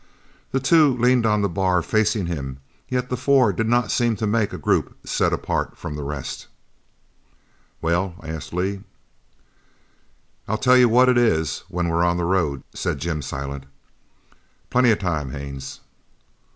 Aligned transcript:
The 0.51 0.59
two 0.59 0.97
leaned 0.97 1.27
on 1.27 1.43
the 1.43 1.47
bar, 1.47 1.83
facing 1.83 2.25
him, 2.25 2.57
yet 2.89 3.09
the 3.11 3.15
four 3.15 3.53
did 3.53 3.67
not 3.67 3.91
seem 3.91 4.15
to 4.15 4.25
make 4.25 4.51
a 4.51 4.57
group 4.57 4.97
set 5.07 5.31
apart 5.31 5.77
from 5.77 5.93
the 5.95 6.01
rest. 6.01 6.47
"Well?" 7.83 8.15
asked 8.23 8.51
Lee. 8.51 8.81
"I'll 10.47 10.57
tell 10.57 10.75
you 10.75 10.89
what 10.89 11.07
it 11.07 11.19
is 11.19 11.59
when 11.69 11.87
we're 11.87 12.03
on 12.03 12.17
the 12.17 12.25
road," 12.25 12.63
said 12.73 12.97
Jim 12.97 13.21
Silent. 13.21 13.67
"Plenty 14.71 14.89
of 14.89 14.97
time, 14.97 15.33
Haines." 15.33 15.81